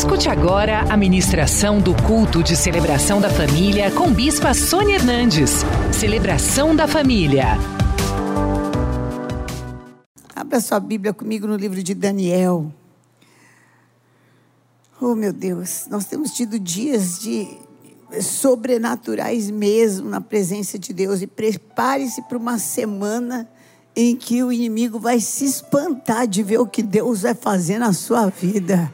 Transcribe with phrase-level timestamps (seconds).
[0.00, 5.56] Escute agora a ministração do culto de celebração da família com Bispa Sônia Hernandes.
[5.92, 7.48] Celebração da família.
[10.34, 12.72] Abra sua Bíblia comigo no livro de Daniel.
[14.98, 17.58] Oh, meu Deus, nós temos tido dias de
[18.22, 23.46] sobrenaturais mesmo na presença de Deus e prepare-se para uma semana
[23.94, 27.92] em que o inimigo vai se espantar de ver o que Deus vai fazer na
[27.92, 28.90] sua vida.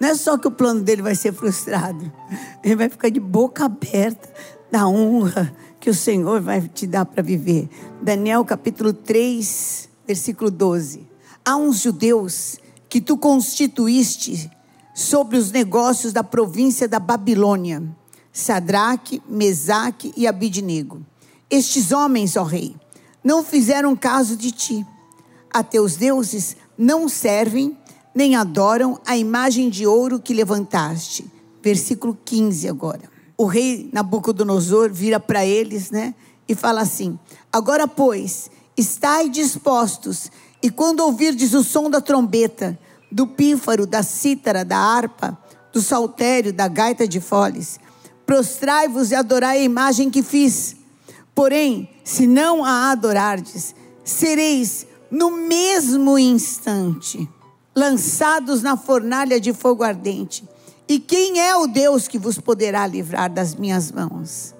[0.00, 2.12] Não é só que o plano dele vai ser frustrado,
[2.62, 4.32] ele vai ficar de boca aberta
[4.70, 7.68] da honra que o Senhor vai te dar para viver.
[8.02, 11.06] Daniel capítulo 3, versículo 12.
[11.44, 14.50] Há uns judeus que tu constituíste
[14.94, 17.82] sobre os negócios da província da Babilônia,
[18.32, 21.04] Sadraque, Mesaque e Abidnego.
[21.50, 22.76] Estes homens, ó rei,
[23.22, 24.86] não fizeram caso de ti.
[25.52, 27.76] A teus deuses não servem,
[28.14, 31.30] nem adoram a imagem de ouro que levantaste.
[31.62, 33.02] Versículo 15 agora.
[33.36, 36.14] O rei Nabucodonosor vira para eles, né?
[36.48, 37.18] E fala assim:
[37.52, 40.30] Agora, pois, estai dispostos,
[40.62, 42.78] e quando ouvirdes o som da trombeta,
[43.10, 45.36] do pífaro, da cítara, da harpa,
[45.72, 47.80] do saltério, da gaita de foles,
[48.24, 50.76] prostrai-vos e adorai a imagem que fiz.
[51.34, 57.28] Porém, se não a adorardes, sereis no mesmo instante
[57.74, 60.44] lançados na fornalha de fogo ardente.
[60.88, 64.54] E quem é o Deus que vos poderá livrar das minhas mãos?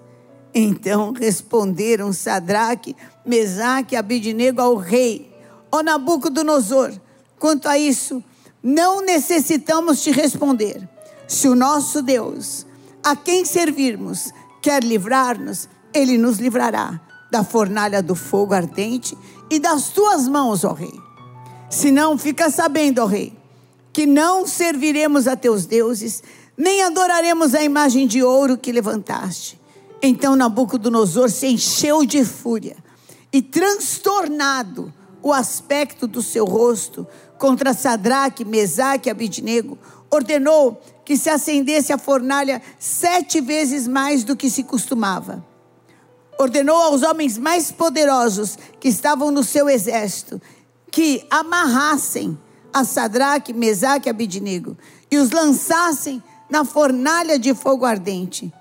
[0.55, 5.33] Então responderam Sadraque, Mesaque e Abidnego ao rei,
[5.71, 6.93] ó Nabucodonosor,
[7.39, 8.23] quanto a isso,
[8.63, 10.89] não necessitamos te responder.
[11.27, 12.67] Se o nosso Deus,
[13.03, 19.19] a quem servirmos, quer livrar-nos, ele nos livrará da fornalha do fogo ardente
[19.51, 21.04] e das tuas mãos, ó rei.
[21.75, 23.37] Se não, fica sabendo, ó rei,
[23.93, 26.23] que não serviremos a teus deuses,
[26.57, 29.61] nem adoraremos a imagem de ouro que levantaste.
[30.01, 32.77] Então Nabucodonosor se encheu de fúria
[33.33, 37.05] e transtornado o aspecto do seu rosto
[37.39, 39.77] contra Sadraque, Mesaque e Abidnego,
[40.09, 45.45] ordenou que se acendesse a fornalha sete vezes mais do que se costumava
[46.39, 50.41] ordenou aos homens mais poderosos que estavam no seu exército
[50.95, 52.39] que amarrassem
[52.73, 54.79] a Sadraque, Mesaque e Abidnego
[55.11, 58.53] e os lançassem na fornalha de fogo ardente.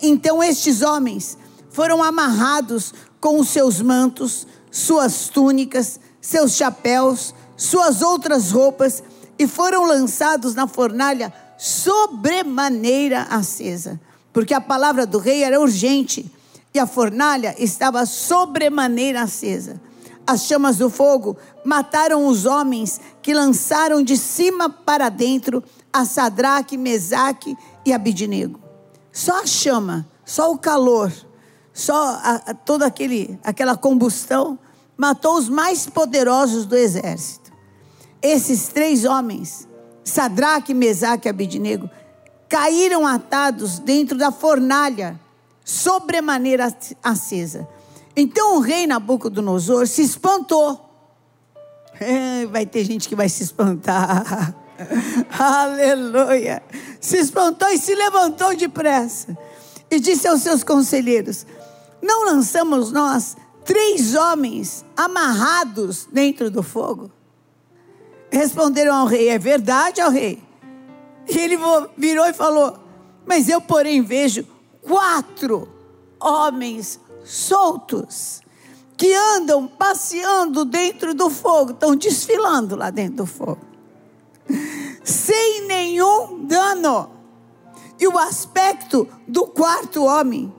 [0.00, 1.36] então estes homens
[1.68, 9.02] foram amarrados com os seus mantos, suas túnicas, seus chapéus, suas outras roupas
[9.38, 14.00] e foram lançados na fornalha sobremaneira acesa,
[14.32, 16.24] porque a palavra do rei era urgente
[16.72, 19.78] e a fornalha estava sobremaneira acesa.
[20.26, 25.62] As chamas do fogo mataram os homens que lançaram de cima para dentro
[25.92, 28.58] a Sadraque, Mesaque e Abidnego.
[29.12, 31.12] Só a chama, só o calor,
[31.72, 34.58] só a, a, toda aquele, aquela combustão
[34.96, 37.52] matou os mais poderosos do exército.
[38.22, 39.68] Esses três homens,
[40.02, 41.90] Sadraque, Mesaque e Abidnego,
[42.48, 45.20] caíram atados dentro da fornalha
[45.64, 47.68] sobremaneira acesa.
[48.16, 50.80] Então o rei Nabucodonosor se espantou.
[52.00, 54.54] É, vai ter gente que vai se espantar.
[55.38, 56.62] Aleluia.
[57.00, 59.36] Se espantou e se levantou depressa.
[59.90, 61.46] E disse aos seus conselheiros:
[62.02, 67.10] Não lançamos nós três homens amarrados dentro do fogo?
[68.30, 70.42] Responderam ao rei: É verdade, ao rei.
[71.28, 71.56] E ele
[71.96, 72.78] virou e falou:
[73.26, 74.46] Mas eu, porém, vejo
[74.82, 75.68] quatro
[76.20, 78.42] homens soltos
[78.96, 83.60] que andam passeando dentro do fogo, estão desfilando lá dentro do fogo,
[85.02, 87.10] sem nenhum dano.
[87.98, 90.52] E o aspecto do quarto homem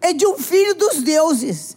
[0.00, 1.76] é de um filho dos deuses.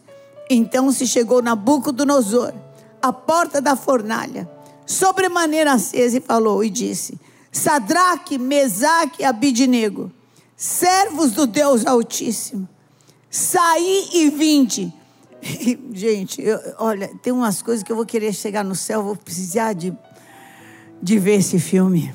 [0.50, 2.54] Então se chegou Nabucodonosor,
[3.02, 4.50] à porta da fornalha,
[4.86, 7.20] sobremaneira acesa, e falou e disse:
[7.52, 10.12] Sadraque, Mesaque e Abidnego,
[10.56, 12.68] servos do Deus Altíssimo,
[13.30, 14.94] saí e vinde.
[15.94, 19.74] Gente, eu, olha, tem umas coisas que eu vou querer chegar no céu, vou precisar
[19.74, 19.94] de,
[21.02, 22.14] de ver esse filme.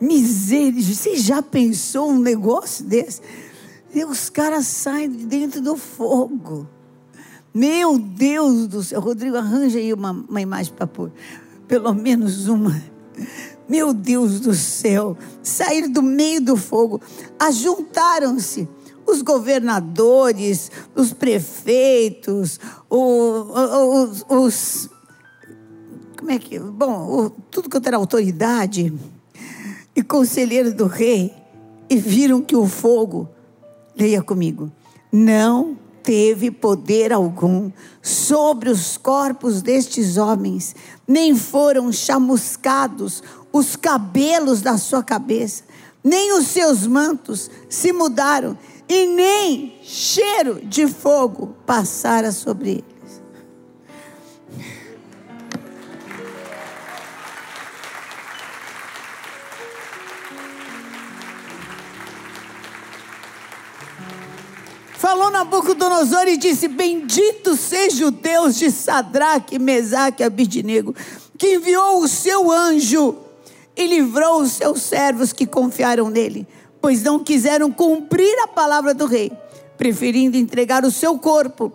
[0.00, 3.22] Misericórdia, você já pensou um negócio desse?
[3.94, 6.68] E os caras saem de dentro do fogo.
[7.54, 9.00] Meu Deus do céu.
[9.00, 11.12] Rodrigo, arranja aí uma, uma imagem para pôr.
[11.68, 12.82] Pelo menos uma.
[13.68, 17.00] Meu Deus do céu, saíram do meio do fogo,
[17.38, 18.68] ajuntaram-se
[19.06, 22.58] os governadores, os prefeitos,
[22.88, 24.90] os, os
[26.16, 28.92] como é que, bom, tudo que era autoridade,
[29.94, 31.34] e conselheiros do rei
[31.88, 33.28] e viram que o fogo,
[33.94, 34.72] leia comigo,
[35.12, 37.70] não teve poder algum
[38.02, 40.74] sobre os corpos destes homens,
[41.06, 43.22] nem foram chamuscados
[43.52, 45.62] os cabelos da sua cabeça,
[46.02, 48.58] nem os seus mantos se mudaram,
[48.88, 52.94] e nem cheiro de fogo passara sobre ele.
[65.04, 70.94] Falou Nabucodonosor e disse: Bendito seja o Deus de Sadraque, Mesaque e Abidnego,
[71.36, 73.18] que enviou o seu anjo
[73.76, 76.48] e livrou os seus servos que confiaram nele,
[76.84, 79.32] pois não quiseram cumprir a palavra do rei,
[79.78, 81.72] preferindo entregar o seu corpo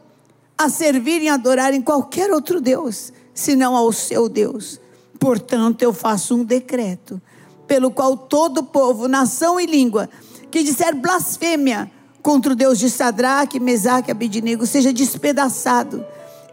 [0.55, 4.79] a servir e adorar em qualquer outro Deus, senão ao seu Deus.
[5.19, 7.19] Portanto, eu faço um decreto,
[7.65, 10.07] pelo qual todo povo, nação e língua,
[10.51, 11.89] que disser blasfêmia,
[12.21, 16.05] contra o Deus de Sadraque, Mesaque e Abednego seja despedaçado,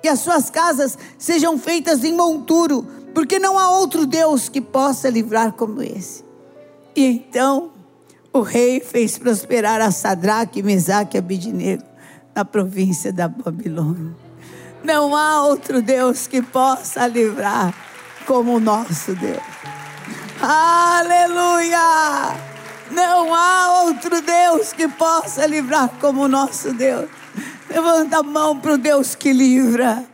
[0.02, 5.10] e as suas casas sejam feitas em monturo, porque não há outro Deus que possa
[5.10, 6.24] livrar como esse.
[6.96, 7.75] E então
[8.36, 11.82] o rei fez prosperar a Sadraque, Mesaque e Abednego
[12.34, 14.14] na província da Babilônia.
[14.84, 17.74] Não há outro Deus que possa livrar
[18.26, 19.42] como o nosso Deus.
[20.40, 21.78] Aleluia!
[22.90, 27.08] Não há outro Deus que possa livrar como o nosso Deus.
[27.68, 30.04] Levanta a mão para o Deus que livra.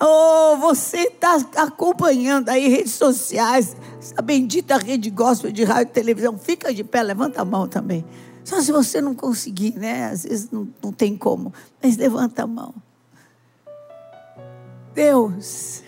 [0.00, 6.38] Oh, você está acompanhando aí redes sociais, essa bendita rede gospel de rádio e televisão.
[6.38, 8.04] Fica de pé, levanta a mão também.
[8.44, 10.06] Só se você não conseguir, né?
[10.06, 11.52] Às vezes não, não tem como.
[11.82, 12.74] Mas levanta a mão.
[14.94, 15.82] Deus,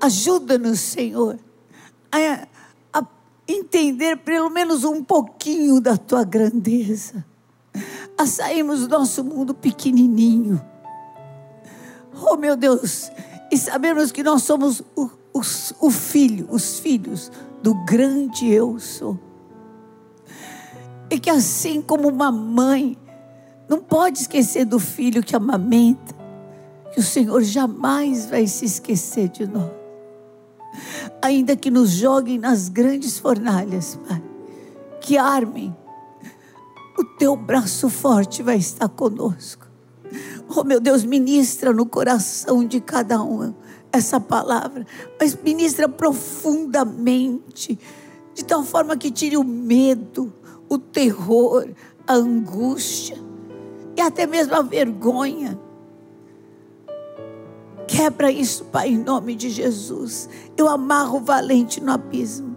[0.00, 1.38] ajuda-nos, Senhor,
[2.12, 2.46] a
[3.48, 7.24] entender pelo menos um pouquinho da tua grandeza,
[8.16, 10.60] a sairmos do nosso mundo pequenininho.
[12.30, 13.10] Oh meu Deus,
[13.50, 15.40] e sabermos que nós somos o, o,
[15.80, 17.30] o filho, os filhos
[17.62, 19.18] do grande eu sou.
[21.10, 22.96] E que assim como uma mãe
[23.68, 26.14] não pode esquecer do filho que amamenta,
[26.92, 29.86] que o Senhor jamais vai se esquecer de nós
[31.22, 34.22] ainda que nos joguem nas grandes fornalhas, Pai,
[35.00, 35.74] que armem,
[36.98, 39.66] o teu braço forte vai estar conosco.
[40.54, 43.54] Oh meu Deus, ministra no coração de cada um
[43.92, 44.86] essa palavra,
[45.18, 47.78] mas ministra profundamente,
[48.34, 50.32] de tal forma que tire o medo,
[50.68, 51.68] o terror,
[52.06, 53.16] a angústia
[53.96, 55.58] e até mesmo a vergonha
[57.86, 60.28] Quebra isso, Pai, em nome de Jesus.
[60.56, 62.56] Eu amarro o valente no abismo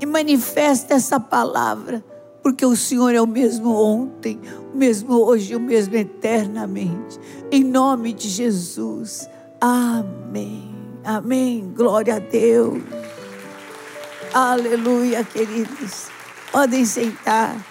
[0.00, 2.04] e manifesta essa palavra,
[2.42, 4.40] porque o Senhor é o mesmo ontem,
[4.72, 7.18] o mesmo hoje, o mesmo eternamente.
[7.50, 9.28] Em nome de Jesus.
[9.60, 10.74] Amém.
[11.04, 11.72] Amém.
[11.74, 12.82] Glória a Deus.
[14.32, 16.08] Aleluia, queridos.
[16.52, 17.64] Podem sentar.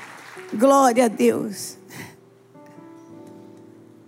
[0.54, 1.78] Glória a Deus.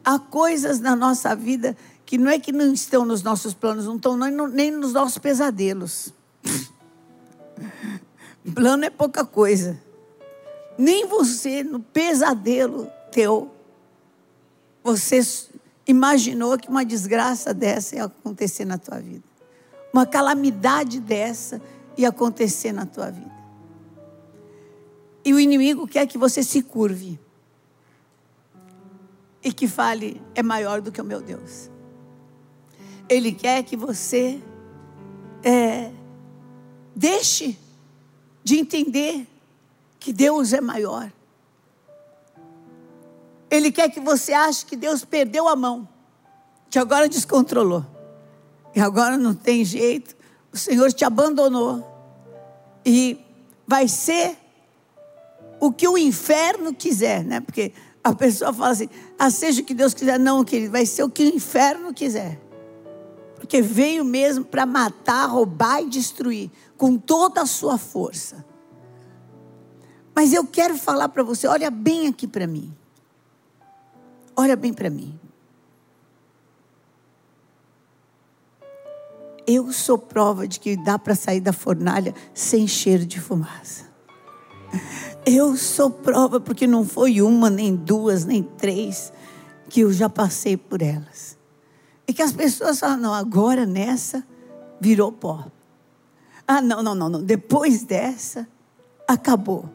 [0.04, 3.96] Há coisas na nossa vida que não é que não estão nos nossos planos, não
[3.96, 6.14] estão nem nos nossos pesadelos.
[8.54, 9.80] Plano é pouca coisa.
[10.82, 13.52] Nem você, no pesadelo teu,
[14.84, 15.22] você
[15.86, 19.24] imaginou que uma desgraça dessa ia acontecer na tua vida.
[19.94, 21.62] Uma calamidade dessa
[21.96, 23.32] ia acontecer na tua vida.
[25.24, 27.20] E o inimigo quer que você se curve.
[29.44, 31.70] E que fale, é maior do que o meu Deus.
[33.08, 34.42] Ele quer que você
[35.44, 35.92] é,
[36.96, 37.56] deixe
[38.44, 39.28] de entender
[40.02, 41.10] que Deus é maior.
[43.50, 45.88] Ele quer que você ache que Deus perdeu a mão,
[46.70, 47.86] que agora descontrolou,
[48.76, 50.16] e agora não tem jeito,
[50.52, 51.88] o Senhor te abandonou,
[52.86, 53.18] e
[53.66, 54.38] vai ser
[55.60, 57.40] o que o inferno quiser, né?
[57.40, 57.72] Porque
[58.04, 61.10] a pessoa fala assim: ah, seja o que Deus quiser, não, querido, vai ser o
[61.10, 62.42] que o inferno quiser
[63.42, 68.46] porque veio mesmo para matar, roubar e destruir com toda a sua força.
[70.14, 72.74] Mas eu quero falar para você, olha bem aqui para mim.
[74.36, 75.18] Olha bem para mim.
[79.48, 83.90] Eu sou prova de que dá para sair da fornalha sem cheiro de fumaça.
[85.26, 89.12] Eu sou prova porque não foi uma, nem duas, nem três
[89.70, 91.38] que eu já passei por elas.
[92.08, 94.26] E que as pessoas falam, não, agora nessa
[94.80, 95.46] virou pó.
[96.48, 97.24] Ah, não, não, não, não.
[97.24, 98.48] Depois dessa,
[99.08, 99.70] acabou.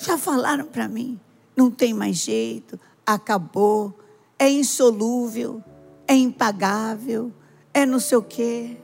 [0.00, 1.20] Já falaram para mim,
[1.54, 3.94] não tem mais jeito, acabou,
[4.38, 5.62] é insolúvel,
[6.08, 7.30] é impagável,
[7.74, 8.78] é não sei o quê.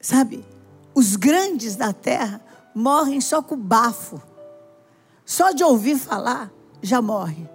[0.00, 0.42] Sabe,
[0.94, 2.42] os grandes da terra
[2.74, 4.18] morrem só com bafo.
[5.22, 7.46] Só de ouvir falar, já morre.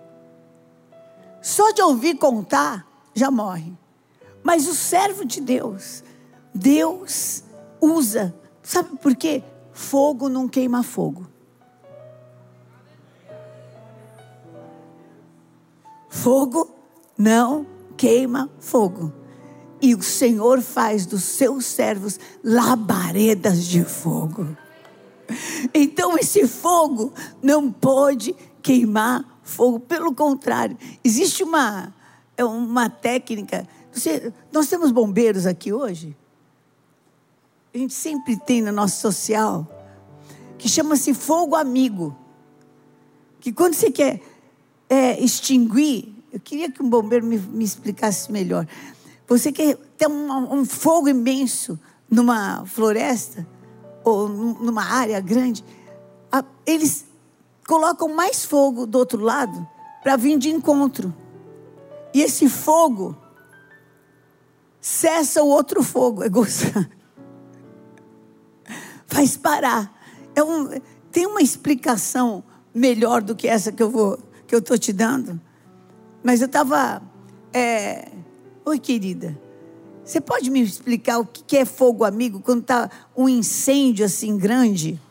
[1.41, 2.85] Só de ouvir contar,
[3.15, 3.73] já morre.
[4.43, 6.03] Mas o servo de Deus,
[6.53, 7.43] Deus
[7.81, 9.43] usa, sabe por quê?
[9.75, 11.27] Fogo não queima fogo.
[16.09, 16.73] Fogo
[17.17, 17.67] não
[17.97, 19.11] queima fogo.
[19.81, 24.55] E o Senhor faz dos seus servos labaredas de fogo.
[25.73, 27.13] Então esse fogo
[27.43, 31.93] não pode queimar fogo, pelo contrário, existe uma,
[32.37, 33.67] é uma técnica.
[33.91, 36.15] Você, nós temos bombeiros aqui hoje
[37.75, 39.67] a gente sempre tem no nosso social,
[40.57, 42.15] que chama-se fogo amigo.
[43.41, 44.21] Que quando você quer
[44.89, 48.65] é, extinguir, eu queria que um bombeiro me, me explicasse melhor.
[49.27, 51.77] Você quer ter um, um fogo imenso
[52.09, 53.45] numa floresta
[54.05, 55.61] ou numa área grande,
[56.65, 57.05] eles
[57.67, 59.67] colocam mais fogo do outro lado
[60.01, 61.13] para vir de encontro.
[62.13, 63.17] E esse fogo
[64.79, 66.23] cessa o outro fogo.
[66.23, 66.94] É gostoso
[69.07, 69.93] faz parar.
[70.35, 70.69] É um,
[71.11, 72.43] tem uma explicação
[72.73, 75.39] melhor do que essa que eu vou que eu estou te dando.
[76.23, 77.01] Mas eu estava.
[77.53, 78.11] É...
[78.65, 79.39] Oi, querida.
[80.03, 85.01] Você pode me explicar o que é fogo amigo quando está um incêndio assim grande?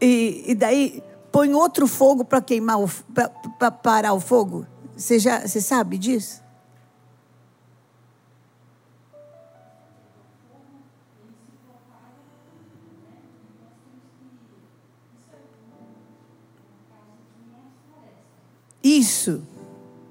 [0.00, 2.78] E, e daí põe outro fogo para queimar,
[3.58, 4.66] para parar o fogo?
[4.96, 6.42] Você, já, você sabe disso?
[19.22, 19.40] Isso.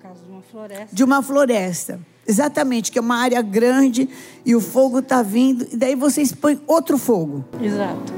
[0.01, 0.95] Caso de uma floresta.
[0.95, 1.99] De uma floresta.
[2.25, 4.07] Exatamente, que é uma área grande
[4.45, 7.43] e o fogo está vindo, e daí vocês põem outro fogo.
[7.61, 8.13] Exato.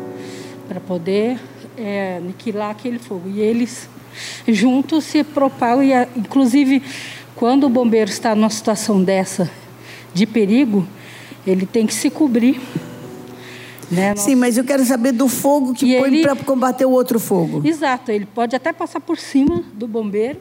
[0.67, 1.39] Para poder
[1.75, 3.27] é, aniquilar aquele fogo.
[3.27, 3.89] E eles
[4.47, 6.83] juntos se propagam, e inclusive
[7.35, 9.49] quando o bombeiro está numa situação dessa
[10.13, 10.87] de perigo,
[11.47, 12.61] ele tem que se cobrir
[13.93, 14.15] né?
[14.15, 16.21] Sim, mas eu quero saber do fogo que e põe ele...
[16.23, 17.61] para combater o outro fogo.
[17.63, 20.39] Exato, ele pode até passar por cima do bombeiro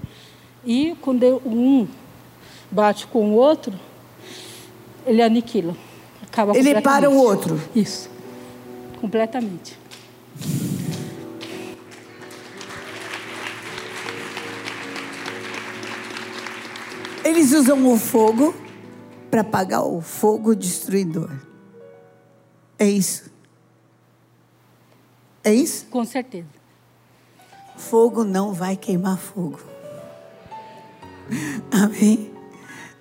[0.64, 1.86] e quando um
[2.70, 3.72] bate com o outro,
[5.04, 5.76] ele aniquila.
[6.22, 7.60] Acaba ele para o outro.
[7.74, 8.08] Isso,
[9.00, 9.78] completamente.
[17.24, 18.54] Eles usam o fogo
[19.30, 21.30] para apagar o fogo destruidor.
[22.78, 23.30] É isso.
[25.44, 25.86] É isso?
[25.86, 26.48] Com certeza.
[27.76, 29.71] Fogo não vai queimar fogo.
[31.70, 32.32] Amém?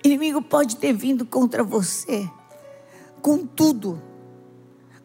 [0.04, 2.28] Inimigo pode ter vindo contra você
[3.20, 4.02] com tudo.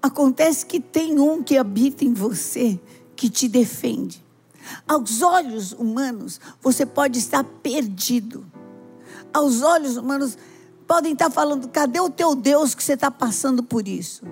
[0.02, 2.80] Acontece que tem um que habita em você
[3.16, 4.26] que te defende.
[4.88, 8.46] Aos olhos humanos, você pode estar perdido.
[9.34, 10.38] Aos olhos humanos,
[10.88, 14.24] podem estar falando: cadê o teu Deus que você está passando por isso?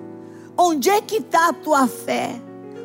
[0.56, 2.40] Onde é que está a tua fé?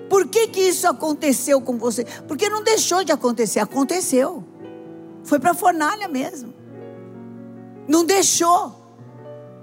[0.10, 2.04] Por que, que isso aconteceu com você?
[2.28, 4.44] Porque não deixou de acontecer, aconteceu.
[5.24, 6.54] Foi para a fornalha mesmo.
[7.88, 8.76] Não deixou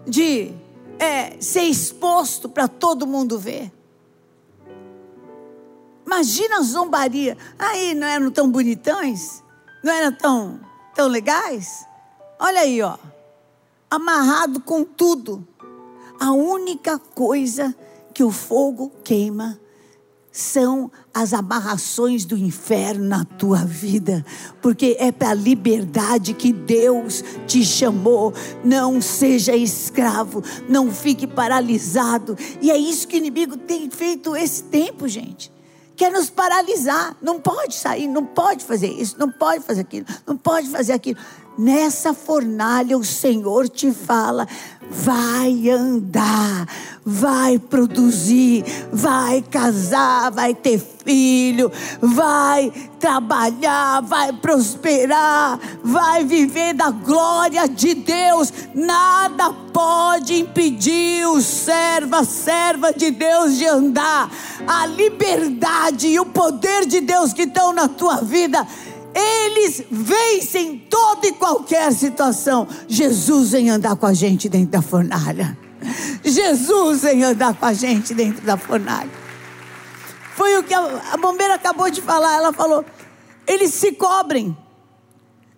[0.07, 0.53] de
[0.99, 3.73] é, ser exposto para todo mundo ver.
[6.07, 7.37] Imagina a zombaria.
[7.59, 9.43] Aí não eram tão bonitões?
[9.85, 10.61] Não eram tão,
[10.95, 11.87] tão legais?
[12.39, 12.97] Olha aí, ó.
[13.91, 15.47] Amarrado com tudo.
[16.19, 17.75] A única coisa
[18.13, 19.61] que o fogo queima
[20.39, 24.25] são as amarrações do inferno na tua vida,
[24.63, 28.33] porque é para a liberdade que Deus te chamou.
[28.63, 32.39] Não seja escravo, não fique paralisado.
[32.63, 35.53] E é isso que o inimigo tem feito esse tempo, gente.
[35.97, 40.37] Quer nos paralisar, não pode sair, não pode fazer isso, não pode fazer aquilo, não
[40.37, 41.19] pode fazer aquilo.
[41.59, 44.47] Nessa fornalha o Senhor te fala:
[44.89, 46.69] vai andar,
[47.05, 57.67] vai produzir, vai casar, vai ter filho, vai trabalhar, vai prosperar, vai viver da glória
[57.67, 58.53] de Deus.
[58.73, 64.31] Nada pode impedir o servo, a serva de Deus de andar.
[64.65, 68.65] A liberdade e o poder de Deus que estão na tua vida
[69.15, 72.69] eles vencem toda e qualquer situação.
[72.87, 75.57] Jesus vem andar com a gente dentro da fornalha.
[76.25, 79.11] Jesus vem andar com a gente dentro da fornalha.
[80.37, 82.35] Foi o que a, a bombeira acabou de falar.
[82.35, 82.85] Ela falou:
[83.47, 84.57] eles se cobrem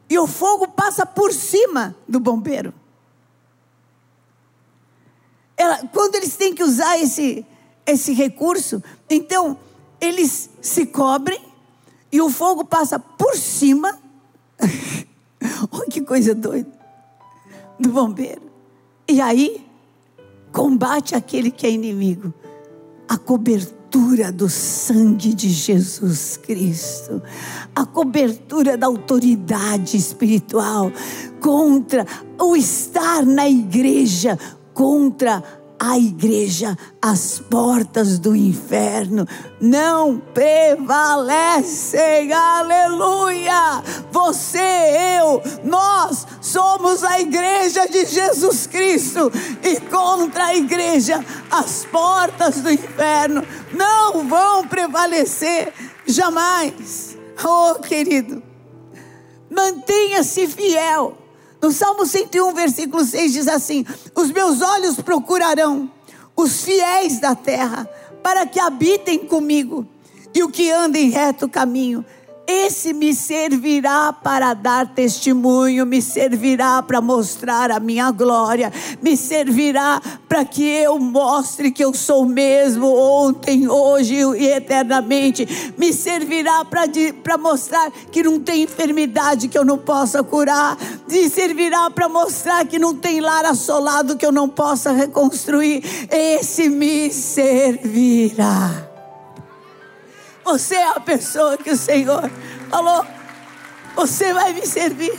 [0.08, 2.72] e o fogo passa por cima do bombeiro.
[5.56, 7.44] Ela, quando eles têm que usar esse,
[7.86, 9.58] esse recurso, então
[10.00, 11.49] eles se cobrem
[12.12, 13.98] e o fogo passa por cima.
[15.70, 16.70] Olha que coisa doida.
[17.78, 18.42] Do bombeiro.
[19.08, 19.66] E aí,
[20.52, 22.32] combate aquele que é inimigo.
[23.08, 27.20] A cobertura do sangue de Jesus Cristo,
[27.74, 30.92] a cobertura da autoridade espiritual
[31.40, 32.06] contra
[32.38, 34.38] o estar na igreja,
[34.72, 35.59] contra a
[35.98, 39.26] igreja, as portas do inferno
[39.58, 43.82] não prevalecem, aleluia!
[44.12, 44.58] Você,
[45.18, 49.32] eu, nós somos a igreja de Jesus Cristo
[49.62, 55.72] e contra a igreja, as portas do inferno não vão prevalecer
[56.06, 57.16] jamais.
[57.42, 58.42] Oh, querido,
[59.50, 61.19] mantenha-se fiel
[61.62, 65.90] no Salmo 101, versículo 6 diz assim: Os meus olhos procurarão
[66.34, 67.88] os fiéis da terra,
[68.22, 69.86] para que habitem comigo,
[70.34, 72.04] e o que anda em reto caminho
[72.50, 80.00] esse me servirá para dar testemunho, me servirá para mostrar a minha glória, me servirá
[80.28, 87.38] para que eu mostre que eu sou mesmo ontem, hoje e eternamente, me servirá para
[87.38, 90.76] mostrar que não tem enfermidade que eu não possa curar,
[91.08, 95.82] me servirá para mostrar que não tem lar assolado que eu não possa reconstruir.
[96.10, 98.89] Esse me servirá.
[100.44, 102.30] Você é a pessoa que o Senhor
[102.68, 103.04] falou:
[103.96, 105.18] Você vai me servir.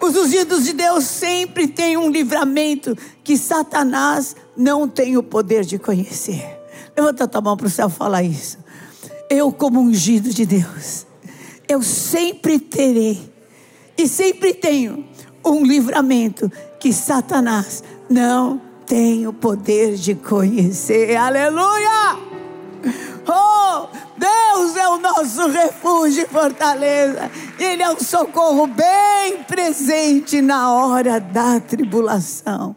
[0.00, 5.78] Os ungidos de Deus sempre têm um livramento que Satanás não tem o poder de
[5.78, 6.60] conhecer.
[6.96, 8.58] Levanta a tua mão para o céu falar isso.
[9.28, 11.06] Eu, como ungido de Deus,
[11.66, 13.32] eu sempre terei
[13.98, 15.04] e sempre tenho
[15.44, 21.16] um livramento que Satanás não tem o poder de conhecer.
[21.16, 22.25] Aleluia!
[23.28, 27.30] Oh, Deus é o nosso refúgio e fortaleza.
[27.58, 32.74] Ele é um socorro bem presente na hora da tribulação.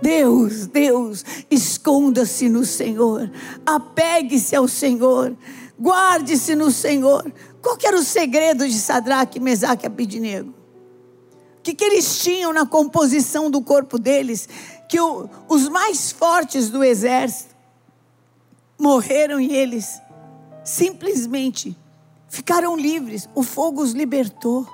[0.00, 3.30] Deus, Deus, esconda-se no Senhor,
[3.66, 5.36] apegue-se ao Senhor,
[5.80, 7.30] guarde-se no Senhor.
[7.60, 10.50] Qual era o segredo de Sadraque, Mesaque e Abidinego?
[11.58, 14.48] O que, que eles tinham na composição do corpo deles?
[14.88, 17.47] Que o, os mais fortes do exército
[18.78, 20.00] morreram e eles
[20.64, 21.76] simplesmente
[22.28, 23.28] ficaram livres.
[23.34, 24.66] O fogo os libertou.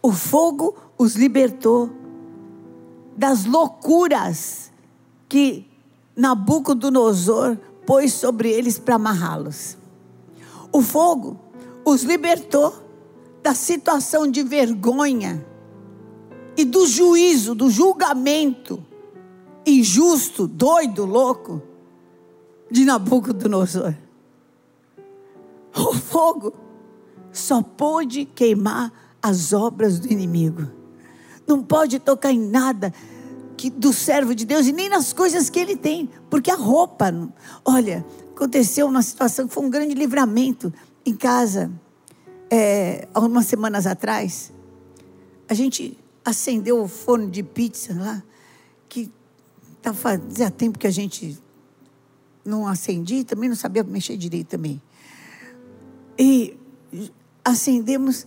[0.00, 1.90] O fogo os libertou
[3.16, 4.72] das loucuras
[5.28, 5.68] que
[6.14, 9.76] Nabucodonosor pôs sobre eles para amarrá-los.
[10.72, 11.38] O fogo
[11.84, 12.74] os libertou
[13.42, 15.44] da situação de vergonha
[16.56, 18.82] e do juízo, do julgamento
[19.66, 21.60] injusto, doido, louco
[22.70, 23.94] de Nabucodonosor.
[25.74, 26.54] O fogo
[27.32, 30.70] só pôde queimar as obras do inimigo.
[31.46, 32.92] Não pode tocar em nada
[33.56, 37.12] que, do servo de Deus e nem nas coisas que ele tem, porque a roupa.
[37.64, 40.72] Olha, aconteceu uma situação que foi um grande livramento
[41.04, 41.70] em casa,
[42.50, 44.52] é, algumas semanas atrás.
[45.48, 48.22] A gente acendeu o forno de pizza lá,
[48.88, 49.10] que
[49.80, 51.38] tá, fazia tempo que a gente
[52.46, 54.80] não acendi, também não sabia mexer direito também.
[56.18, 56.56] E
[57.44, 58.26] acendemos,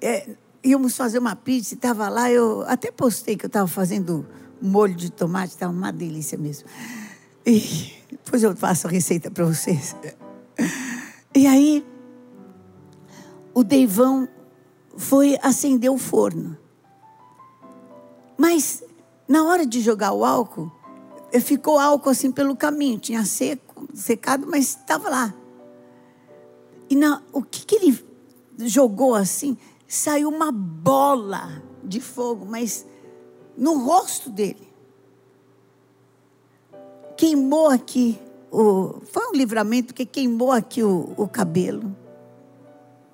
[0.00, 4.26] é, íamos fazer uma pizza, estava lá, eu até postei que eu estava fazendo
[4.60, 6.68] molho de tomate, estava uma delícia mesmo.
[7.44, 9.94] E depois eu faço a receita para vocês.
[11.34, 11.86] E aí,
[13.54, 14.28] o Deivão
[14.96, 16.56] foi acender o forno.
[18.36, 18.82] Mas,
[19.28, 20.72] na hora de jogar o álcool,
[21.40, 22.98] ficou álcool assim pelo caminho.
[22.98, 25.34] Tinha seco, secado, mas estava lá.
[26.88, 28.04] E na, o que, que ele
[28.58, 29.56] jogou assim?
[29.88, 32.86] Saiu uma bola de fogo, mas
[33.56, 34.68] no rosto dele.
[37.16, 38.18] Queimou aqui.
[38.50, 41.94] O, foi um livramento que queimou aqui o, o cabelo.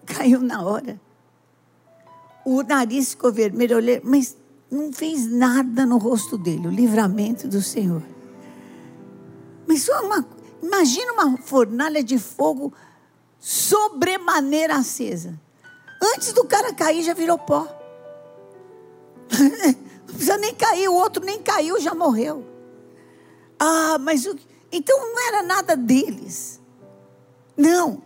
[0.04, 1.00] Caiu na hora.
[2.44, 4.36] O nariz ficou vermelho, olhei, mas
[4.72, 8.02] não fez nada no rosto dele, o livramento do Senhor.
[9.66, 10.26] Mas uma,
[10.62, 12.72] imagina uma fornalha de fogo
[13.38, 15.38] sobremaneira acesa.
[16.14, 17.68] Antes do cara cair, já virou pó.
[20.08, 22.44] Não precisa nem cair, o outro nem caiu, já morreu.
[23.58, 24.36] Ah, mas o,
[24.70, 26.60] então não era nada deles.
[27.56, 28.02] Não.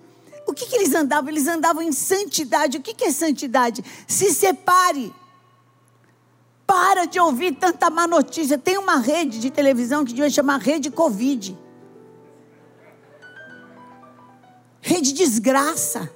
[0.47, 1.31] O que, que eles andavam?
[1.31, 2.79] Eles andavam em santidade.
[2.79, 3.83] O que, que é santidade?
[4.07, 5.13] Se separe.
[6.67, 8.59] Para de ouvir tanta má notícia.
[8.59, 11.57] Tem uma rede de televisão que devia chamar Rede Covid.
[14.81, 16.11] Rede desgraça.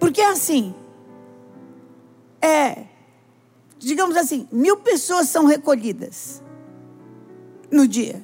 [0.00, 0.74] Porque assim,
[2.40, 2.86] é,
[3.78, 6.42] digamos assim, mil pessoas são recolhidas
[7.70, 8.22] no dia.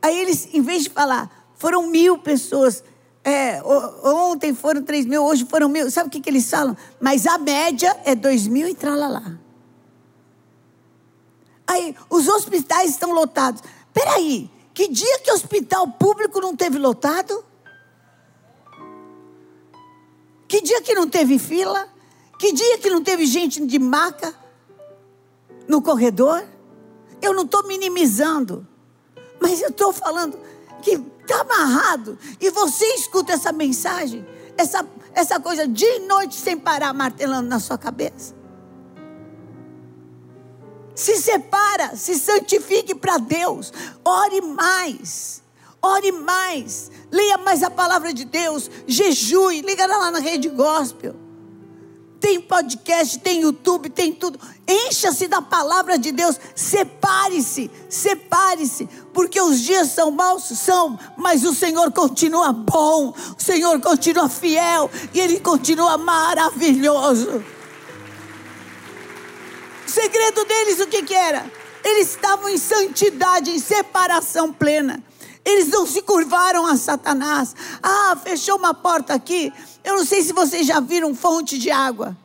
[0.00, 2.82] Aí eles, em vez de falar, foram mil pessoas,
[3.28, 3.60] é,
[4.04, 6.76] ontem foram três mil, hoje foram mil, sabe o que, que eles falam?
[7.00, 9.36] Mas a média é dois mil e tralalá.
[11.66, 13.60] Aí, os hospitais estão lotados.
[13.92, 17.44] Peraí, que dia que hospital público não teve lotado?
[20.46, 21.88] Que dia que não teve fila?
[22.38, 24.32] Que dia que não teve gente de maca
[25.66, 26.46] no corredor?
[27.20, 28.64] Eu não estou minimizando,
[29.40, 30.38] mas eu estou falando
[30.80, 36.56] que está amarrado e você escuta essa mensagem, essa, essa coisa dia e noite sem
[36.56, 38.34] parar martelando na sua cabeça.
[40.94, 43.72] Se separa, se santifique para Deus,
[44.04, 45.44] ore mais.
[45.82, 51.14] Ore mais, leia mais a palavra de Deus, jejue, liga lá na rede gospel.
[52.26, 54.36] Tem podcast, tem YouTube, tem tudo.
[54.66, 56.36] Encha-se da palavra de Deus.
[56.56, 58.88] Separe-se, separe-se.
[59.14, 60.42] Porque os dias são maus?
[60.42, 63.14] São, mas o Senhor continua bom.
[63.38, 64.90] O Senhor continua fiel.
[65.14, 67.44] E Ele continua maravilhoso.
[69.86, 71.48] O segredo deles, o que, que era?
[71.84, 75.00] Eles estavam em santidade, em separação plena.
[75.46, 77.54] Eles não se curvaram a Satanás.
[77.80, 79.52] Ah, fechou uma porta aqui.
[79.84, 82.16] Eu não sei se vocês já viram fonte de água.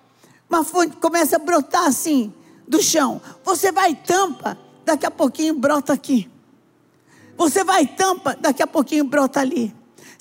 [0.50, 2.34] Uma fonte começa a brotar assim
[2.68, 3.22] do chão.
[3.44, 6.28] Você vai tampa, daqui a pouquinho brota aqui.
[7.38, 9.72] Você vai tampa, daqui a pouquinho brota ali.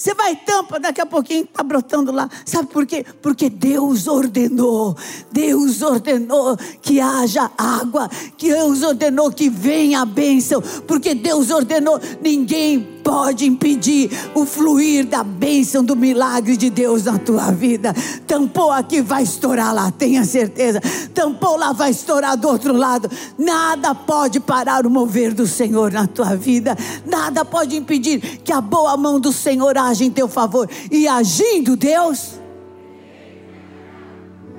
[0.01, 2.27] Você vai tampa, daqui a pouquinho está brotando lá.
[2.47, 3.05] Sabe por quê?
[3.21, 4.97] Porque Deus ordenou.
[5.31, 8.09] Deus ordenou que haja água.
[8.39, 10.63] Que Deus ordenou que venha a bênção.
[10.87, 12.01] Porque Deus ordenou.
[12.23, 17.95] Ninguém pode impedir o fluir da bênção do milagre de Deus na tua vida.
[18.27, 20.81] Tampou aqui, vai estourar lá, tenha certeza.
[21.13, 23.11] Tampou lá, vai estourar do outro lado.
[23.39, 26.77] Nada pode parar o mover do Senhor na tua vida.
[27.07, 30.68] Nada pode impedir que a boa mão do Senhor age em teu favor.
[30.90, 32.40] E agindo Deus.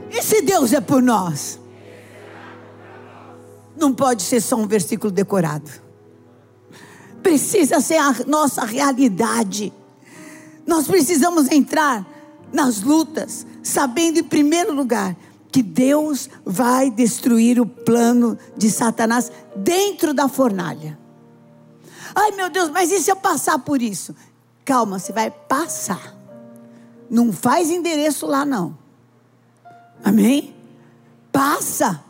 [0.10, 1.60] E se Deus é por nós?
[3.78, 5.72] Não pode ser só um versículo decorado
[7.22, 9.72] precisa ser a nossa realidade.
[10.66, 12.06] Nós precisamos entrar
[12.52, 15.16] nas lutas, sabendo em primeiro lugar
[15.52, 20.98] que Deus vai destruir o plano de Satanás dentro da fornalha.
[22.14, 24.16] Ai meu Deus, mas e se eu passar por isso?
[24.64, 26.16] Calma, você vai passar.
[27.10, 28.78] Não faz endereço lá, não.
[30.04, 30.56] Amém?
[31.32, 32.04] Passa,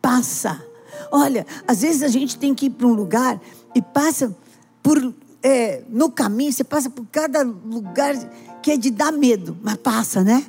[0.00, 0.62] passa.
[1.10, 3.40] Olha, às vezes a gente tem que ir para um lugar
[3.74, 4.34] e passa
[4.82, 8.14] por, é, no caminho, você passa por cada lugar
[8.62, 10.46] que é de dar medo, mas passa, né?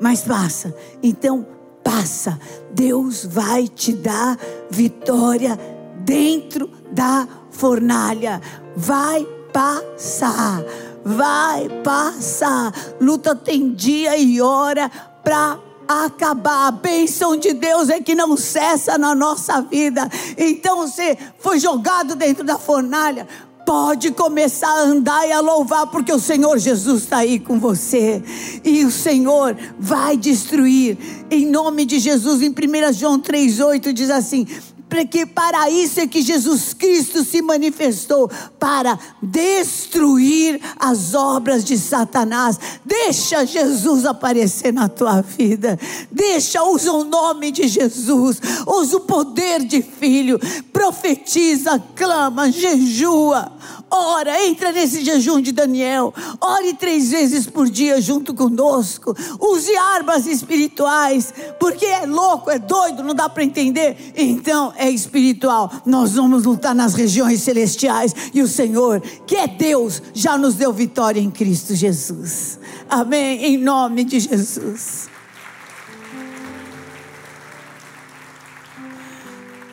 [0.00, 0.74] Mas passa.
[1.02, 1.46] Então,
[1.82, 2.38] passa.
[2.72, 4.38] Deus vai te dar
[4.70, 5.58] vitória
[6.04, 8.40] dentro da fornalha.
[8.76, 10.62] Vai passar.
[11.02, 12.74] Vai passar.
[13.00, 14.90] Luta tem dia e hora
[15.24, 16.66] para acabar.
[16.66, 20.10] A bênção de Deus é que não cessa na nossa vida.
[20.36, 23.26] Então você foi jogado dentro da fornalha.
[23.64, 28.22] Pode começar a andar e a louvar, porque o Senhor Jesus está aí com você.
[28.62, 30.98] E o Senhor vai destruir.
[31.30, 34.46] Em nome de Jesus, em 1 João 3,8 diz assim:
[34.88, 42.58] porque para isso é que Jesus Cristo se manifestou para destruir as obras de Satanás.
[42.84, 45.78] Deixa Jesus aparecer na tua vida.
[46.10, 50.38] Deixa, usa o nome de Jesus, usa o poder de filho,
[50.72, 53.52] profetiza, clama, jejua
[53.88, 56.12] Ora, entra nesse jejum de Daniel.
[56.40, 59.14] Ore três vezes por dia junto conosco.
[59.40, 64.12] Use armas espirituais, porque é louco, é doido, não dá para entender.
[64.16, 65.70] Então é espiritual.
[65.86, 70.72] Nós vamos lutar nas regiões celestiais e o Senhor, que é Deus, já nos deu
[70.72, 72.58] vitória em Cristo Jesus.
[72.90, 73.44] Amém.
[73.44, 75.08] Em nome de Jesus.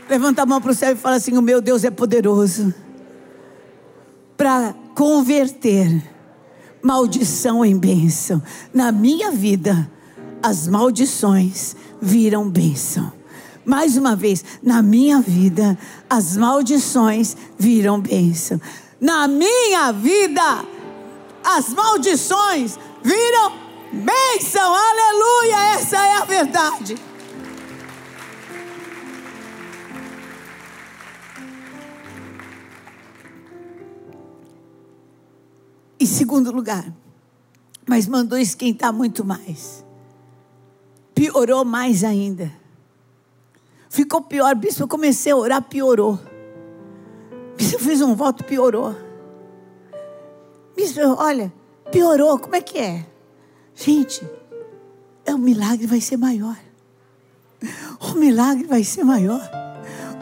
[0.08, 2.74] Levanta a mão para o céu e fala assim: O meu Deus é poderoso
[4.44, 6.04] para converter,
[6.82, 8.44] maldição em bênção.
[8.74, 9.90] Na minha vida,
[10.42, 13.10] as maldições viram bênção.
[13.64, 15.80] Mais uma vez, na minha vida,
[16.10, 18.60] as maldições viram bênção.
[19.00, 20.66] Na minha vida,
[21.42, 23.54] as maldições viram
[23.94, 24.76] bênção.
[24.76, 25.76] Aleluia!
[25.76, 26.98] Essa é a verdade.
[36.04, 36.94] Em segundo lugar,
[37.88, 39.86] mas mandou esquentar muito mais.
[41.16, 42.52] Piorou mais ainda.
[43.88, 44.84] Ficou pior, bispo.
[44.84, 46.20] Eu comecei a orar, piorou.
[47.56, 48.94] Bispo, eu fiz um voto, piorou.
[50.76, 51.54] Bispo, olha,
[51.90, 52.38] piorou.
[52.38, 53.06] Como é que é?
[53.74, 54.28] Gente,
[55.26, 56.58] é, o milagre vai ser maior.
[58.12, 59.40] O milagre vai ser maior.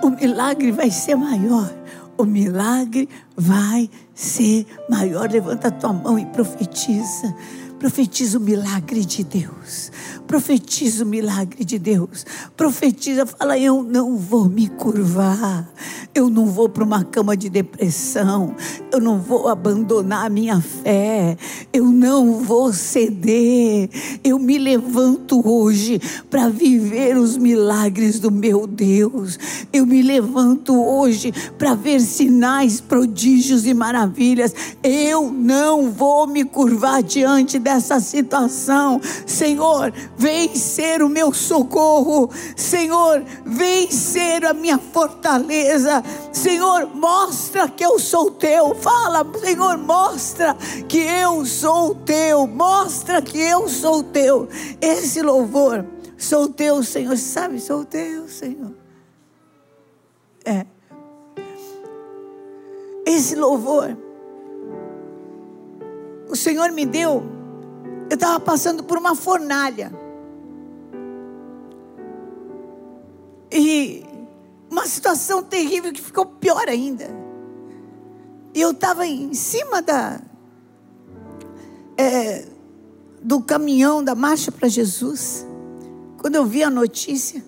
[0.04, 1.82] O milagre vai ser maior
[2.22, 3.90] o milagre vai
[4.22, 5.30] ser maior.
[5.30, 7.36] Levanta a tua mão e profetiza.
[7.82, 9.92] Profetiza o milagre de Deus.
[10.28, 12.28] Profetiza o milagre de Deus.
[12.56, 15.68] Profetiza, fala: Eu não vou me curvar.
[16.14, 18.56] Eu não vou para uma cama de depressão.
[18.92, 21.36] Eu não vou abandonar a minha fé.
[21.74, 23.90] Eu não vou ceder.
[24.24, 29.40] Eu me levanto hoje para viver os milagres do meu Deus.
[29.74, 34.54] Eu me levanto hoje para ver sinais, prodígios e maravilhas.
[34.84, 39.00] Eu não vou me curvar diante dessa dessa situação.
[39.26, 42.30] Senhor, vem ser o meu socorro.
[42.56, 46.04] Senhor, vem ser a minha fortaleza.
[46.34, 48.76] Senhor, mostra que eu sou teu.
[48.76, 50.56] Fala, Senhor, mostra
[50.88, 52.46] que eu sou teu.
[52.46, 54.50] Mostra que eu sou teu.
[54.82, 55.86] Esse louvor,
[56.18, 57.18] sou teu, Senhor.
[57.18, 58.74] Sabe, sou teu, Senhor.
[60.44, 60.66] É.
[63.06, 63.98] Esse louvor,
[66.30, 67.41] o Senhor me deu
[68.12, 69.90] eu estava passando por uma fornalha.
[73.50, 74.04] E
[74.70, 77.10] uma situação terrível que ficou pior ainda.
[78.54, 80.20] E eu estava em cima da
[81.98, 82.50] é,
[83.22, 85.48] do caminhão da marcha para Jesus.
[86.18, 87.42] Quando eu vi a notícia,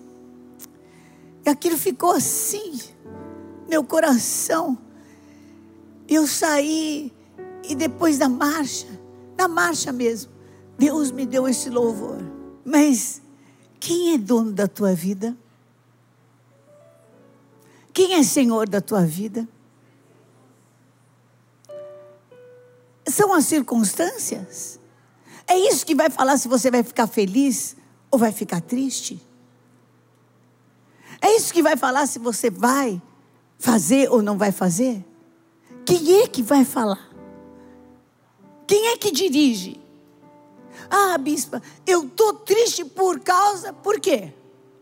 [1.44, 2.80] e aquilo ficou assim,
[3.68, 4.78] meu coração.
[6.08, 7.12] Eu saí
[7.68, 8.86] e depois da marcha,
[9.36, 10.33] na marcha mesmo,
[10.78, 12.18] Deus me deu esse louvor.
[12.64, 13.22] Mas
[13.78, 15.36] quem é dono da tua vida?
[17.92, 19.46] Quem é senhor da tua vida?
[23.06, 24.80] São as circunstâncias?
[25.46, 27.76] É isso que vai falar se você vai ficar feliz
[28.10, 29.20] ou vai ficar triste?
[31.20, 33.00] É isso que vai falar se você vai
[33.58, 35.04] fazer ou não vai fazer?
[35.84, 37.10] Quem é que vai falar?
[38.66, 39.83] Quem é que dirige?
[40.90, 43.72] Ah, bispa, eu estou triste por causa.
[43.72, 44.32] Por quê?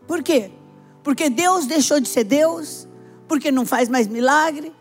[0.07, 0.51] Por quê?
[1.03, 2.87] Porque Deus deixou de ser Deus?
[3.27, 4.73] Porque não faz mais milagre?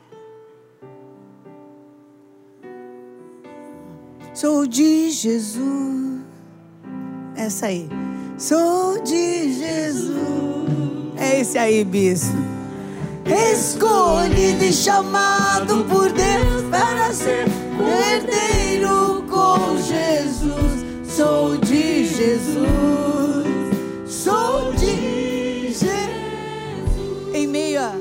[4.35, 6.21] Sou de Jesus.
[7.37, 7.89] Essa aí.
[8.39, 10.13] Sou de Jesus.
[11.17, 12.37] É esse aí, bispo.
[13.25, 17.47] Escolhido e chamado por Deus para ser
[17.79, 20.72] herdeiro com Jesus.
[21.15, 22.67] Sou de Jesus,
[24.07, 25.93] sou de Jesus.
[27.35, 27.93] Em meio a,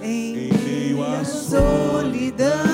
[0.00, 2.65] em meio a solidão.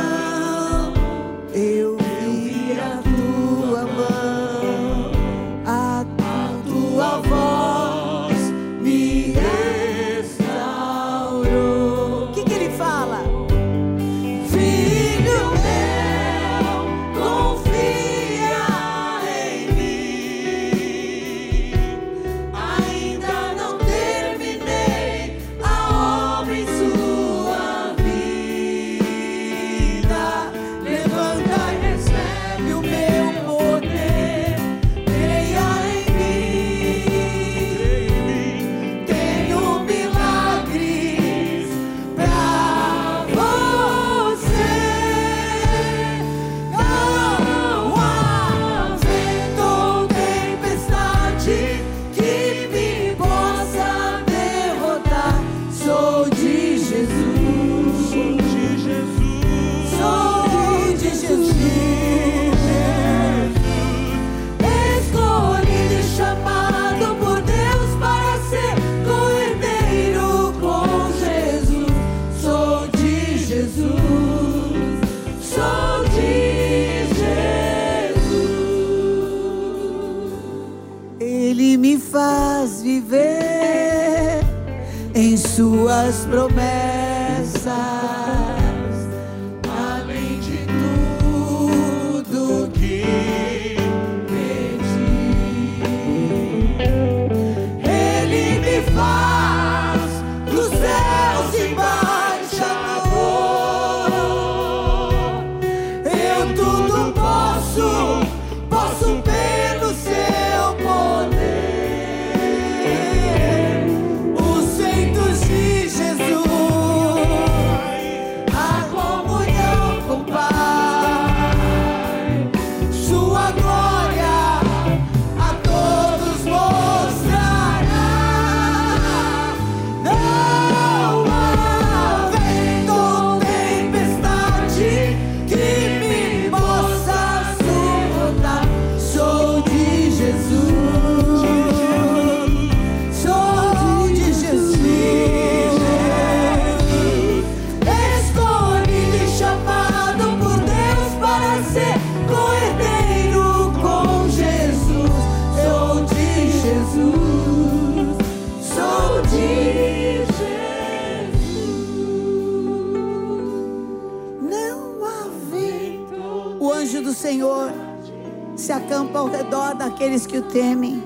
[170.32, 171.02] Que o temem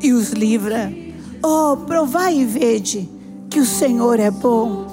[0.00, 0.92] e os livra.
[1.40, 3.08] Oh, provai e vede
[3.48, 4.88] que o Senhor é bom.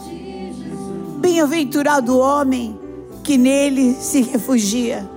[1.18, 2.80] Bem-aventurado o homem
[3.24, 5.10] que nele se refugia.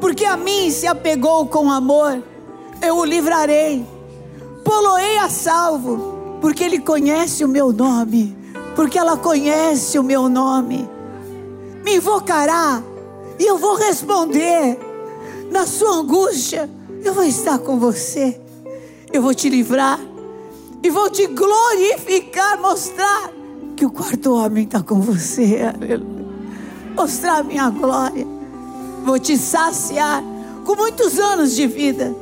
[0.00, 2.22] Porque a mim se apegou com amor,
[2.80, 3.86] eu o livrarei.
[4.64, 8.34] Poloei a salvo, porque ele conhece o meu nome,
[8.74, 10.88] porque ela conhece o meu nome.
[11.84, 12.82] Me invocará
[13.38, 14.91] e eu vou responder.
[15.52, 16.68] Na sua angústia,
[17.04, 18.40] eu vou estar com você.
[19.12, 20.00] Eu vou te livrar
[20.82, 23.30] e vou te glorificar, mostrar
[23.76, 25.58] que o quarto homem está com você.
[26.96, 28.26] Mostrar a minha glória.
[29.04, 30.24] Vou te saciar
[30.64, 32.16] com muitos anos de vida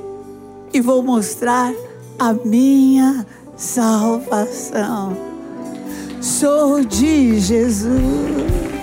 [0.73, 1.73] e vou mostrar
[2.19, 3.25] a minha
[3.57, 5.17] salvação.
[6.21, 8.80] Sou de Jesus.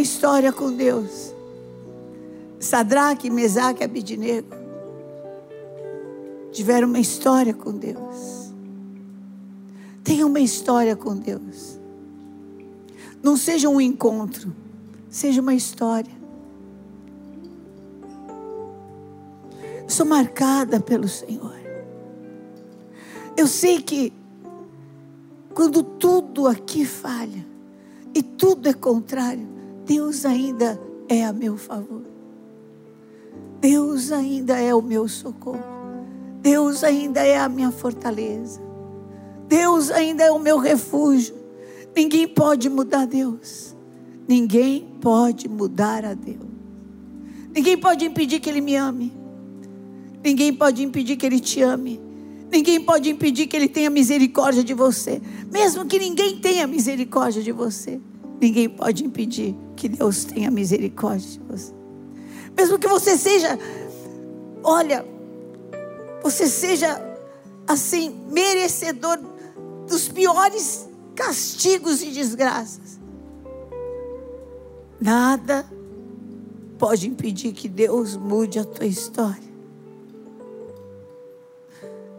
[0.00, 1.34] História com Deus.
[2.58, 4.60] Sadraque, Mesaque e Abidinego
[6.52, 8.52] tiveram uma história com Deus.
[10.02, 11.78] Tenha uma história com Deus.
[13.22, 14.54] Não seja um encontro,
[15.08, 16.12] seja uma história.
[19.86, 21.58] Sou marcada pelo Senhor.
[23.36, 24.12] Eu sei que
[25.54, 27.46] quando tudo aqui falha
[28.14, 29.59] e tudo é contrário,
[29.90, 32.02] Deus ainda é a meu favor.
[33.60, 35.64] Deus ainda é o meu socorro.
[36.40, 38.62] Deus ainda é a minha fortaleza.
[39.48, 41.34] Deus ainda é o meu refúgio.
[41.92, 43.74] Ninguém pode mudar Deus.
[44.28, 46.38] Ninguém pode mudar a Deus.
[47.52, 49.12] Ninguém pode impedir que Ele me ame.
[50.22, 52.00] Ninguém pode impedir que Ele te ame.
[52.48, 55.20] Ninguém pode impedir que Ele tenha misericórdia de você.
[55.50, 58.00] Mesmo que ninguém tenha misericórdia de você,
[58.40, 61.72] ninguém pode impedir que Deus tenha misericórdia de você.
[62.56, 63.58] Mesmo que você seja,
[64.62, 65.04] olha,
[66.22, 67.00] você seja
[67.66, 69.18] assim, merecedor
[69.86, 72.98] dos piores castigos e desgraças.
[75.00, 75.66] Nada
[76.78, 79.50] pode impedir que Deus mude a tua história.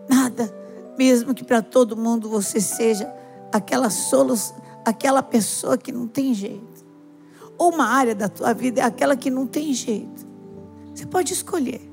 [0.07, 0.53] Nada,
[0.97, 3.11] mesmo que para todo mundo você seja
[3.51, 6.86] aquela solução, aquela pessoa que não tem jeito.
[7.57, 10.25] Ou uma área da tua vida é aquela que não tem jeito.
[10.93, 11.91] Você pode escolher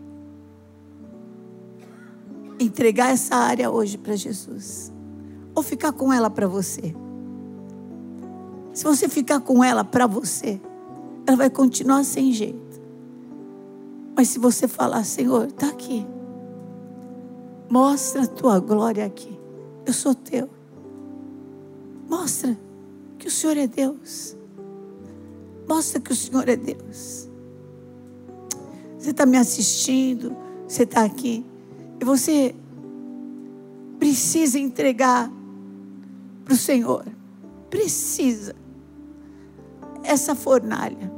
[2.61, 4.93] entregar essa área hoje para Jesus
[5.55, 6.95] ou ficar com ela para você.
[8.73, 10.61] Se você ficar com ela para você,
[11.27, 12.81] ela vai continuar sem jeito.
[14.17, 16.07] Mas se você falar, Senhor, está aqui.
[17.69, 19.39] Mostra a tua glória aqui.
[19.85, 20.49] Eu sou teu.
[22.09, 22.57] Mostra.
[23.19, 24.37] Que o Senhor é Deus.
[25.69, 27.29] Mostra que o Senhor é Deus.
[28.99, 31.45] Você está me assistindo, você está aqui,
[32.01, 32.55] e você
[33.99, 35.31] precisa entregar
[36.45, 37.05] para o Senhor.
[37.69, 38.55] Precisa.
[40.03, 41.13] Essa fornalha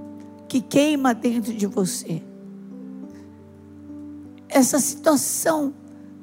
[0.48, 2.22] que queima dentro de você.
[4.48, 5.72] Essa situação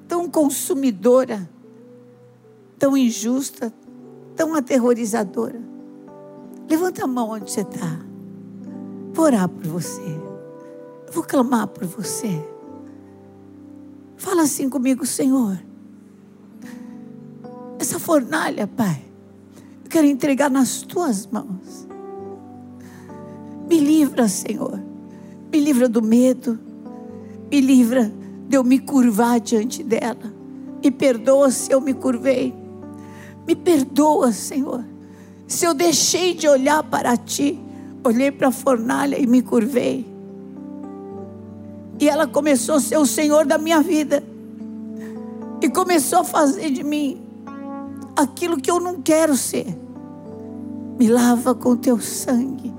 [0.08, 1.50] tão consumidora,
[2.78, 3.74] tão injusta,
[4.38, 5.60] tão aterrorizadora.
[6.70, 8.00] Levanta a mão onde você está.
[9.12, 10.22] Vou orar por você.
[11.12, 12.42] Vou clamar por você.
[14.16, 15.60] Fala assim comigo, Senhor.
[17.80, 19.04] Essa fornalha, Pai,
[19.84, 21.88] eu quero entregar nas tuas mãos.
[23.68, 24.80] Me livra, Senhor.
[25.52, 26.60] Me livra do medo.
[27.50, 28.12] Me livra
[28.48, 30.34] de eu me curvar diante dela.
[30.84, 32.54] Me perdoa se eu me curvei.
[33.48, 34.84] Me perdoa, Senhor.
[35.48, 37.58] Se eu deixei de olhar para ti,
[38.04, 40.06] olhei para a fornalha e me curvei.
[42.00, 44.22] E ela começou a ser o Senhor da minha vida.
[45.62, 47.22] E começou a fazer de mim
[48.16, 49.66] aquilo que eu não quero ser.
[51.00, 52.74] Me lava com teu sangue.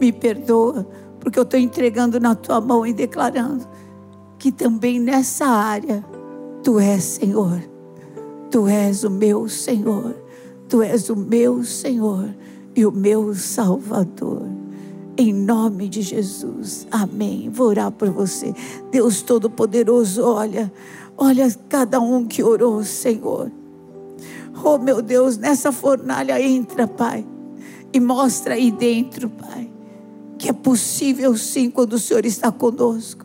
[0.00, 0.86] Me perdoa,
[1.20, 3.66] porque eu estou entregando na tua mão e declarando
[4.38, 6.04] que também nessa área
[6.62, 7.75] tu és Senhor.
[8.50, 10.14] Tu és o meu Senhor.
[10.68, 12.28] Tu és o meu Senhor
[12.74, 14.42] e o meu Salvador.
[15.16, 16.86] Em nome de Jesus.
[16.90, 17.48] Amém.
[17.50, 18.54] Vou orar por você.
[18.90, 20.72] Deus Todo-Poderoso, olha,
[21.16, 23.50] olha cada um que orou, Senhor.
[24.62, 27.26] Oh, meu Deus, nessa fornalha entra, Pai,
[27.92, 29.70] e mostra aí dentro, Pai,
[30.38, 33.24] que é possível sim quando o Senhor está conosco.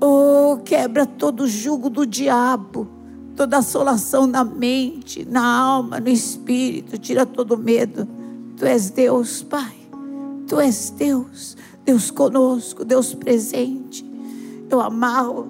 [0.00, 2.86] Oh, quebra todo o jugo do diabo,
[3.36, 8.08] toda assolação na mente, na alma, no espírito, tira todo medo.
[8.56, 9.76] Tu és Deus, Pai.
[10.48, 14.04] Tu és Deus, Deus conosco, Deus presente.
[14.70, 15.46] Eu amarro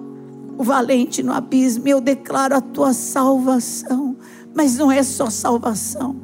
[0.57, 4.17] o valente no abismo, eu declaro a tua salvação.
[4.53, 6.15] Mas não é só salvação.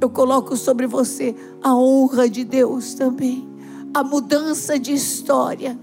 [0.00, 3.48] Eu coloco sobre você a honra de Deus também,
[3.94, 5.78] a mudança de história.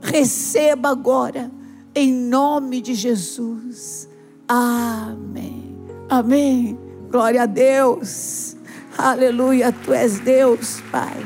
[0.00, 1.50] Receba agora,
[1.94, 4.11] em nome de Jesus.
[4.48, 5.76] Amém.
[6.08, 6.78] Amém.
[7.10, 8.56] Glória a Deus.
[8.96, 9.72] Aleluia.
[9.72, 11.16] Tu és Deus, Pai.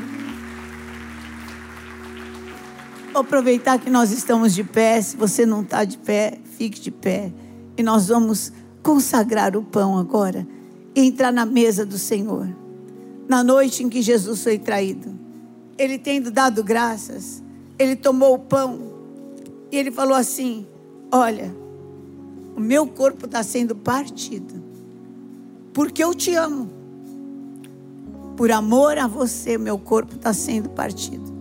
[3.11, 5.01] Vou aproveitar que nós estamos de pé.
[5.01, 7.33] Se você não está de pé, fique de pé.
[7.75, 8.51] E nós vamos
[8.83, 10.47] consagrar o pão agora
[10.95, 12.47] e entrar na mesa do Senhor.
[13.27, 15.13] Na noite em que Jesus foi traído,
[15.77, 17.43] ele tendo dado graças,
[17.77, 18.79] ele tomou o pão
[19.71, 20.65] e ele falou assim:
[21.11, 21.53] Olha,
[22.57, 24.55] o meu corpo está sendo partido,
[25.71, 26.67] porque eu te amo.
[28.35, 31.31] Por amor a você, meu corpo está sendo partido.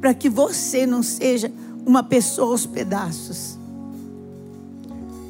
[0.00, 1.52] Para que você não seja
[1.84, 3.58] uma pessoa aos pedaços.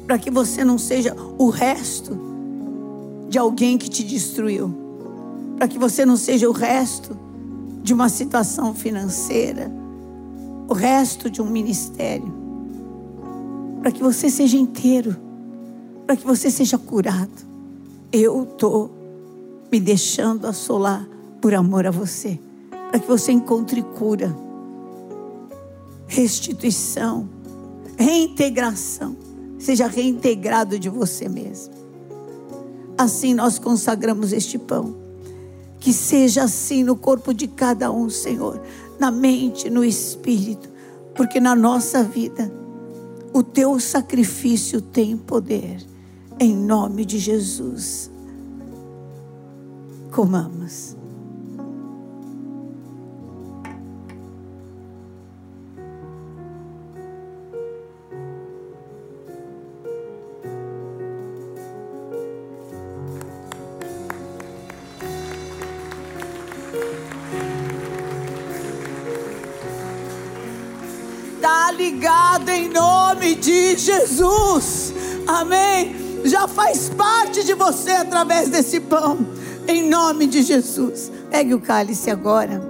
[0.05, 2.17] Para que você não seja o resto
[3.27, 4.73] de alguém que te destruiu,
[5.57, 7.17] para que você não seja o resto
[7.83, 9.69] de uma situação financeira,
[10.69, 12.36] o resto de um ministério,
[13.81, 15.15] para que você seja inteiro,
[16.05, 17.47] para que você seja curado.
[18.11, 18.91] Eu estou
[19.71, 21.07] me deixando assolar
[21.41, 22.39] por amor a você,
[22.89, 24.35] para que você encontre cura,
[26.07, 27.27] restituição,
[27.97, 31.73] reintegração seja reintegrado de você mesmo.
[32.97, 34.95] Assim nós consagramos este pão.
[35.79, 38.59] Que seja assim no corpo de cada um, Senhor,
[38.99, 40.67] na mente, no espírito,
[41.15, 42.51] porque na nossa vida
[43.37, 45.77] o teu sacrifício tem poder.
[46.39, 48.11] Em nome de Jesus.
[50.11, 50.97] Comamos.
[71.39, 72.86] Tá ligado em nome
[73.39, 74.93] de Jesus.
[75.27, 75.95] Amém.
[76.23, 79.17] Já faz parte de você através desse pão.
[79.67, 81.11] Em nome de Jesus.
[81.29, 82.61] Pegue o cálice agora.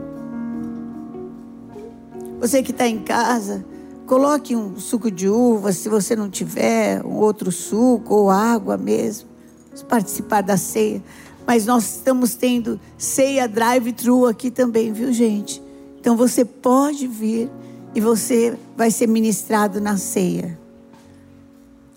[2.39, 3.65] Você que está em casa,
[4.05, 9.27] coloque um suco de uva, se você não tiver, um outro suco ou água mesmo.
[9.67, 11.03] Vamos participar da ceia.
[11.45, 15.63] Mas nós estamos tendo ceia drive-thru aqui também, viu, gente?
[15.99, 17.49] Então você pode vir
[17.97, 20.55] e você vai ser ministrado na ceia.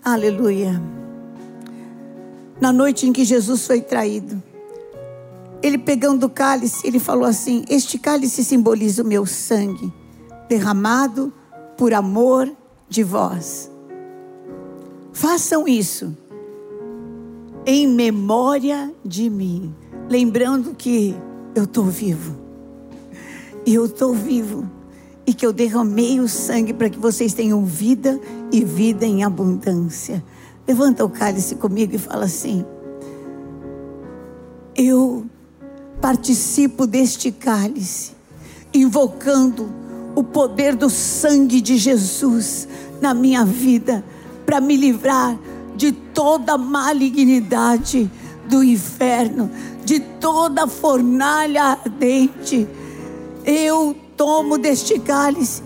[0.03, 0.81] Aleluia.
[2.59, 4.41] Na noite em que Jesus foi traído,
[5.61, 9.93] ele pegando o cálice, ele falou assim: Este cálice simboliza o meu sangue,
[10.49, 11.31] derramado
[11.77, 12.51] por amor
[12.89, 13.69] de vós.
[15.13, 16.17] Façam isso
[17.63, 19.71] em memória de mim,
[20.09, 21.15] lembrando que
[21.53, 22.35] eu estou vivo.
[23.67, 24.80] Eu estou vivo.
[25.25, 28.19] E que eu derramei o sangue para que vocês tenham vida
[28.51, 30.23] e vida em abundância.
[30.67, 32.65] Levanta o cálice comigo e fala assim:
[34.75, 35.25] Eu
[35.99, 38.13] participo deste cálice,
[38.73, 39.69] invocando
[40.15, 42.67] o poder do sangue de Jesus
[42.99, 44.03] na minha vida,
[44.45, 45.37] para me livrar
[45.75, 48.09] de toda malignidade
[48.49, 49.49] do inferno,
[49.83, 52.67] de toda fornalha ardente.
[53.45, 55.63] Eu tomo deste cálice,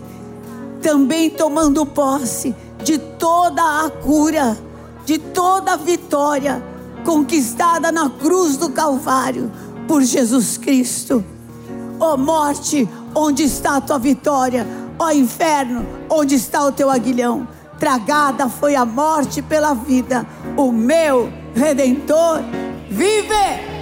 [0.81, 4.57] também tomando posse de toda a cura,
[5.05, 6.63] de toda a vitória
[7.03, 9.51] conquistada na cruz do Calvário
[9.89, 11.21] por Jesus Cristo.
[11.99, 14.65] Ó morte, onde está a tua vitória?
[14.97, 17.45] Ó inferno, onde está o teu aguilhão?
[17.77, 20.25] Tragada foi a morte pela vida,
[20.55, 22.39] o meu redentor
[22.89, 23.35] vive.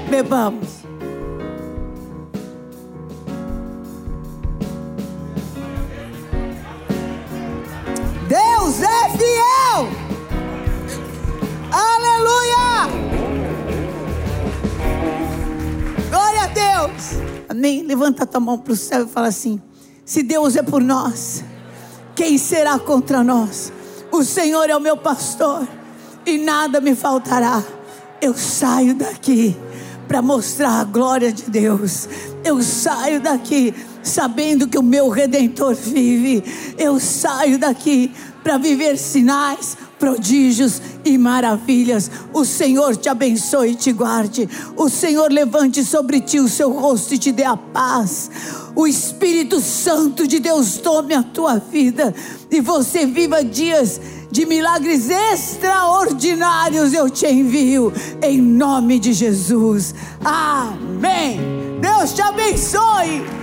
[0.09, 0.82] Bebamos.
[17.53, 17.83] Amém.
[17.83, 19.61] Levanta a tua mão para o céu e fala assim:
[20.03, 21.43] Se Deus é por nós,
[22.15, 23.71] quem será contra nós?
[24.11, 25.67] O Senhor é o meu pastor
[26.25, 27.63] e nada me faltará.
[28.19, 29.55] Eu saio daqui
[30.07, 32.09] para mostrar a glória de Deus.
[32.43, 36.43] Eu saio daqui sabendo que o meu redentor vive.
[36.75, 38.11] Eu saio daqui
[38.43, 42.09] para viver sinais, prodígios e maravilhas.
[42.33, 44.49] O Senhor te abençoe e te guarde.
[44.75, 48.29] O Senhor levante sobre ti o seu rosto e te dê a paz.
[48.75, 52.13] O Espírito Santo de Deus tome a tua vida
[52.49, 53.99] e você viva dias
[54.31, 59.93] de milagres extraordinários eu te envio em nome de Jesus.
[60.25, 61.39] Amém.
[61.79, 63.42] Deus te abençoe.